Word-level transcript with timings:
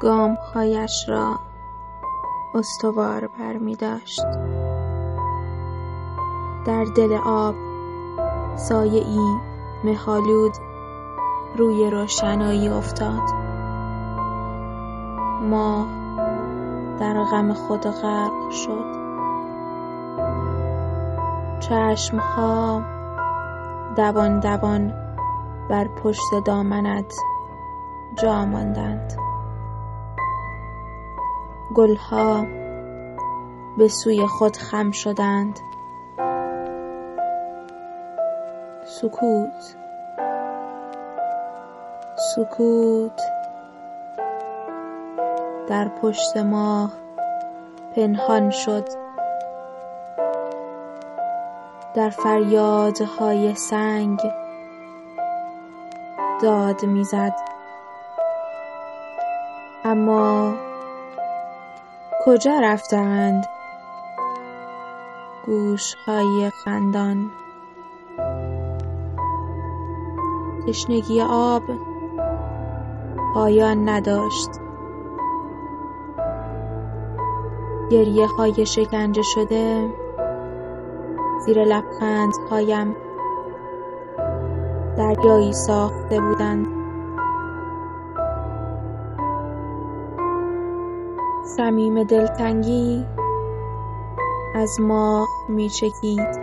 گامهایش 0.00 1.08
را 1.08 1.38
استوار 2.54 3.26
برمیداشت 3.26 4.22
در 6.66 6.84
دل 6.84 7.18
آب 7.24 7.54
سایه 8.56 9.06
ای 9.06 9.38
مه 9.84 9.98
آلود 10.06 10.52
روی 11.56 11.90
روشنایی 11.90 12.68
افتاد. 12.68 13.22
ماه 15.42 15.86
در 17.00 17.24
غم 17.24 17.52
خود 17.52 17.86
غرق 17.86 18.50
شد. 18.50 18.98
چشمها 21.60 22.82
دوان 23.96 24.40
دوان 24.40 24.94
بر 25.70 25.88
پشت 25.88 26.44
دامنت 26.44 27.14
جا 28.22 28.44
ماندند. 28.44 29.27
گلها 31.74 32.46
به 33.78 33.88
سوی 33.88 34.26
خود 34.26 34.56
خم 34.56 34.90
شدند. 34.90 35.60
سکوت. 38.84 39.76
سکوت. 42.34 43.20
در 45.68 45.88
پشت 45.88 46.36
ماه 46.36 46.92
پنهان 47.96 48.50
شد. 48.50 48.88
در 51.94 52.10
فریادهای 52.10 53.54
سنگ 53.54 54.20
داد 56.42 56.84
می‌زد. 56.84 57.34
اما 59.84 60.67
کجا 62.24 62.60
رفتند؟ 62.62 63.46
گوشهای 65.46 66.50
خندان. 66.64 67.30
تشنگی 70.66 71.22
آب 71.22 71.62
پایان 73.34 73.88
نداشت. 73.88 74.50
گریههای 77.90 78.66
شکنجه 78.66 79.22
شده 79.22 79.88
زیر 81.46 81.64
لبخندهایم 81.64 82.96
دریایی 84.96 85.52
ساخته 85.52 86.20
بودند. 86.20 86.87
صمیم 91.58 92.04
دلتنگی 92.04 93.06
از 94.54 94.80
ماه 94.80 95.28
میچکید. 95.48 96.38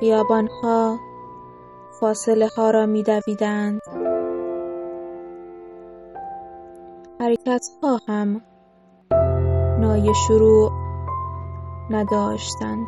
خیابانها 0.00 0.98
فاصله 2.00 2.48
ها 2.56 2.70
را 2.70 2.86
میدویدند. 2.86 3.80
حرکتها 7.20 8.00
هم 8.08 8.40
نای 9.80 10.14
شروع 10.14 10.72
نداشتند. 11.90 12.86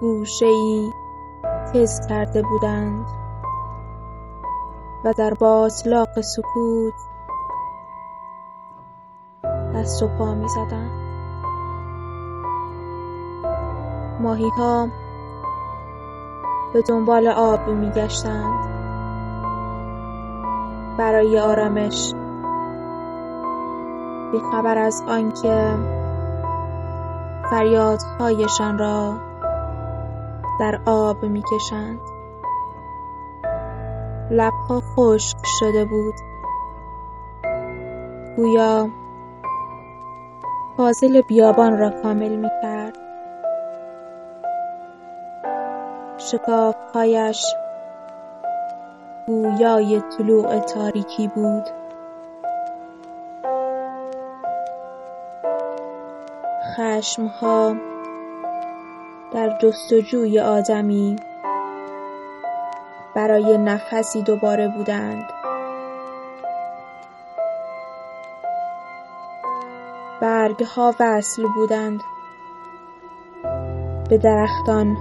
گوشه 0.00 0.46
ای 0.46 0.90
تز 1.72 2.06
کرده 2.08 2.42
بودند. 2.42 3.23
و 5.04 5.12
در 5.12 5.34
باتلاق 5.34 6.20
سکوت. 6.20 6.94
دست 9.74 10.02
و 10.02 10.08
پا 10.08 10.34
می‌زدند 10.34 10.90
ماهیها 14.20 14.88
به 16.72 16.82
دنبال 16.82 17.28
آب 17.28 17.68
میگشتند 17.68 18.64
برای 20.98 21.38
آرامش. 21.38 22.14
بیخبر 24.32 24.78
از 24.78 25.02
آنکه 25.08 25.74
فریادهایشان 27.50 28.78
را 28.78 29.14
در 30.60 30.80
آب 30.86 31.22
می‌کشند 31.24 32.13
لبها 34.30 34.80
خشک 34.80 35.38
شده 35.60 35.84
بود. 35.84 36.14
گویا 38.36 38.88
فاضل 40.76 41.20
بیابان 41.20 41.78
را 41.78 41.90
کامل 41.90 42.36
می‌کرد. 42.36 42.98
شکافهایش 46.18 47.44
گویای 49.26 50.00
طلوع 50.00 50.58
تاریکی 50.58 51.28
بود. 51.28 51.64
خشمها 56.76 57.74
در 59.32 59.58
جستجوی 59.58 60.40
آدمی 60.40 61.16
برای 63.14 63.58
نفسی 63.58 64.22
دوباره 64.22 64.68
بودند. 64.68 65.24
برگها 70.20 70.94
وصل 71.00 71.46
بودند. 71.54 72.00
به 74.10 74.18
درختان. 74.18 74.96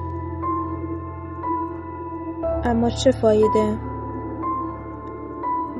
اما 2.63 2.89
چه 2.89 3.11
فایده؟ 3.11 3.79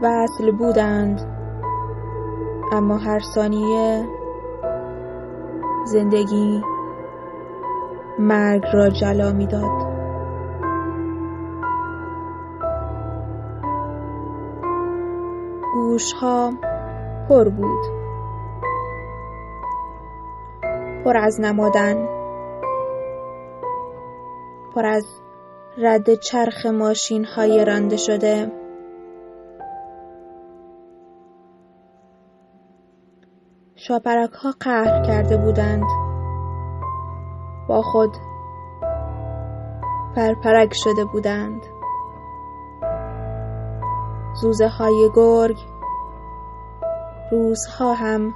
وصل 0.02 0.52
بودند. 0.52 1.22
اما 2.72 2.98
هر 2.98 3.20
ثانیه 3.20 4.08
زندگی 5.86 6.64
مرگ 8.20 8.64
را 8.74 8.90
جلا 8.90 9.32
می‌داد. 9.32 9.83
گوشها 15.94 16.54
پر 17.30 17.50
بود. 17.50 17.86
پر 21.06 21.18
از 21.18 21.42
نمادن. 21.42 22.08
پر 24.76 24.86
از 24.86 25.06
رد 25.78 26.16
چرخ 26.16 26.66
ماشینهای 26.66 27.66
رانده 27.66 27.98
شده. 27.98 28.52
شاپرکها 33.76 34.54
قهر 34.60 35.06
کرده 35.06 35.38
بودند. 35.38 35.88
با 37.68 37.82
خود 37.82 38.18
پرپرک 40.16 40.74
شده 40.74 41.06
بودند. 41.06 41.62
زوزه 44.42 44.68
های 44.68 45.10
گرگ 45.16 45.73
روزها 47.34 47.94
هم 47.94 48.34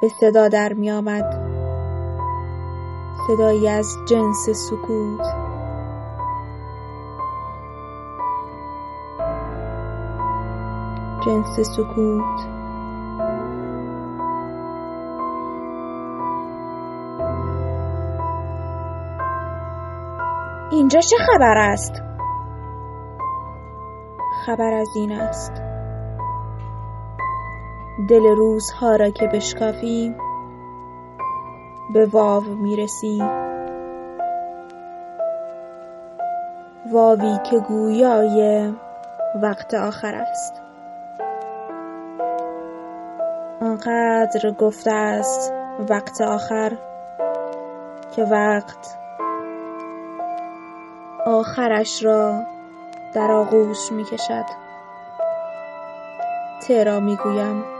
به 0.00 0.08
صدا 0.08 0.48
در 0.48 0.72
می 0.72 0.90
آمد 0.90 1.50
صدایی 3.26 3.68
از 3.68 3.86
جنس 4.08 4.50
سکوت. 4.50 5.26
جنس 11.26 11.60
سکوت. 11.60 12.48
اینجا 20.70 21.00
چه 21.00 21.16
خبر 21.16 21.58
است؟ 21.58 22.02
خبر 24.46 24.72
از 24.72 24.88
این 24.96 25.12
است. 25.12 25.69
دل 28.08 28.22
روزها 28.22 28.96
را 28.96 29.10
که 29.10 29.26
بشکافی 29.26 30.14
به 31.94 32.06
واو 32.06 32.44
می‌رسی. 32.44 33.22
واوی 36.92 37.38
که 37.50 37.58
گویای 37.58 38.72
وقت 39.42 39.74
آخر 39.74 40.14
است. 40.14 40.62
آنقدر 43.60 44.50
گفته 44.58 44.92
است 44.92 45.52
وقت 45.90 46.20
آخر 46.20 46.76
که 48.16 48.24
وقت 48.24 48.98
آخرش 51.26 52.04
را 52.04 52.42
در 53.14 53.30
آغوش 53.30 53.92
می 53.92 54.04
کشد 54.04 54.44
ته 56.62 56.84
را 56.84 57.00
می‌گویم. 57.00 57.79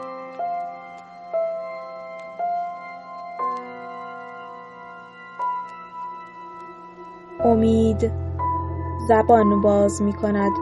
امید 7.44 8.12
زبان 9.08 9.60
باز 9.60 10.02
می 10.02 10.12
کند 10.12 10.52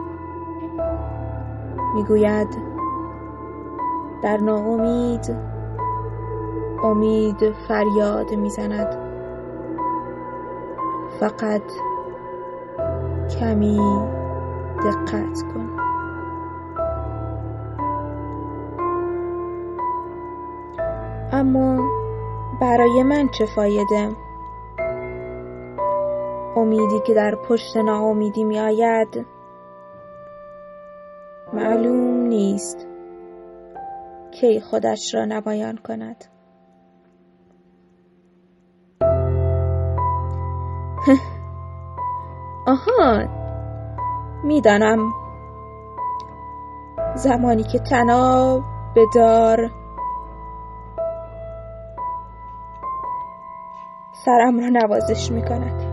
می‌گوید 1.95 2.57
در 4.21 4.37
ناامید 4.37 5.35
امید 6.83 7.51
فریاد 7.51 8.33
می‌زند. 8.33 8.97
فقط 11.19 11.61
کمی 13.39 13.79
دقت 14.85 15.43
کن. 15.53 15.69
اما 21.31 21.89
برای 22.61 23.03
من 23.03 23.27
چه 23.27 23.45
فایده؟ 23.45 24.28
امیدی 26.55 26.99
که 26.99 27.13
در 27.13 27.35
پشت 27.35 27.77
ناامیدی 27.77 28.43
می 28.43 28.59
آید 28.59 29.25
معلوم 31.53 32.27
نیست 32.27 32.87
کی 34.31 34.61
خودش 34.61 35.15
را 35.15 35.25
نمایان 35.25 35.77
کند. 35.77 36.25
آها 42.67 43.27
می‌دانم. 44.43 45.13
زمانی 47.15 47.63
که 47.63 47.79
تناب 47.79 48.63
به 48.95 49.05
دار 49.15 49.71
سرم 54.25 54.59
را 54.59 54.69
نوازش 54.69 55.31
می 55.31 55.41
کند 55.41 55.88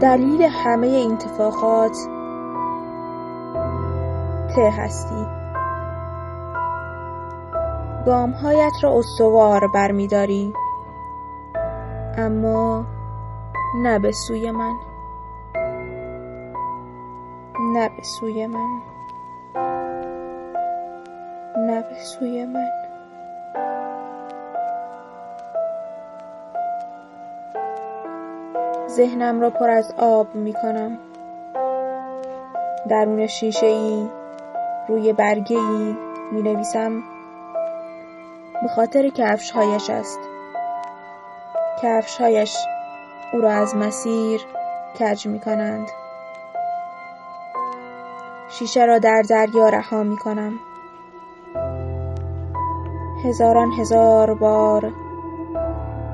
دلیل 0.00 0.42
همه 0.42 0.86
این 0.86 1.12
اتفاقات 1.12 1.96
ته 4.54 4.70
هستی. 4.70 5.26
گامهایت 8.06 8.72
را 8.82 8.98
استوار 8.98 9.68
برمیداری. 9.74 10.52
اما 12.18 12.84
نه 13.76 13.98
به 13.98 14.12
سوی 14.12 14.50
من. 14.50 14.74
نه 17.74 17.88
به 17.88 18.02
سوی 18.02 18.46
من. 18.46 18.80
نه 21.56 21.82
به 21.82 21.94
سوی 21.94 22.44
من. 22.44 22.85
ذهنم 28.96 29.40
را 29.40 29.50
پر 29.50 29.70
از 29.70 29.94
آب 29.98 30.34
می 30.34 30.52
کنم 30.52 30.98
درون 32.88 33.26
شیشه 33.26 33.66
ای 33.66 34.08
روی 34.88 35.12
برگه 35.12 35.58
ای 35.58 35.96
می 36.32 36.42
نویسم 36.42 37.02
به 38.62 38.68
خاطر 38.68 39.08
کفشهایش 39.08 39.90
است. 39.90 40.18
کفشهایش 41.82 42.56
او 43.32 43.40
را 43.40 43.50
از 43.50 43.76
مسیر 43.76 44.40
کج 45.00 45.26
می 45.26 45.40
کنند 45.40 45.88
شیشه 48.48 48.84
را 48.84 48.98
در 48.98 49.22
دریا 49.28 49.68
رها 49.68 50.02
می 50.02 50.16
کنم 50.16 50.52
هزاران 53.24 53.72
هزار 53.72 54.34
بار 54.34 54.92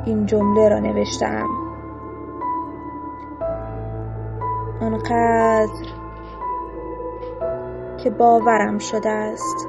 این 0.06 0.26
جمله 0.26 0.68
را 0.68 0.78
نوشتم 0.78 1.61
آنقدر 4.82 5.88
که 7.98 8.10
باورم 8.10 8.78
شده 8.78 9.08
است 9.08 9.68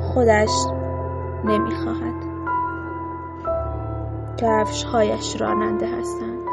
خودش 0.00 0.50
نمی‌خواهد 1.44 2.14
کفشهایش 4.36 5.40
راننده 5.40 5.86
هستند. 5.86 6.48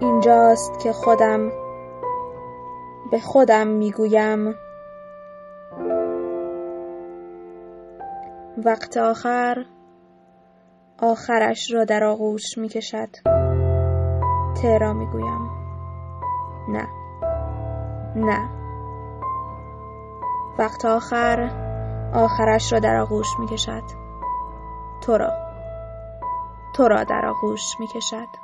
اینجاست 0.00 0.78
که 0.80 0.92
خودم 0.92 1.50
به 3.10 3.20
خودم 3.20 3.66
می‌گویم. 3.66 4.54
وقت 8.64 8.96
آخر 8.96 9.64
آخرش 11.04 11.70
را 11.72 11.84
در 11.84 12.04
آغوش 12.04 12.58
می 12.58 12.68
کشد 12.68 13.08
را 14.80 14.92
می 14.92 15.06
گویم 15.06 15.50
نه. 16.68 16.88
نه. 18.16 18.48
وقت 20.58 20.84
آخر 20.84 21.50
آخرش 22.14 22.72
را 22.72 22.78
در 22.78 22.96
آغوش 22.96 23.26
می 23.38 23.46
کشد 23.46 23.82
تو 25.00 25.16
را. 25.18 25.32
تو 26.76 26.88
را 26.88 27.04
در 27.04 27.26
آغوش 27.26 27.80
می 27.80 27.86
کشد 27.86 28.43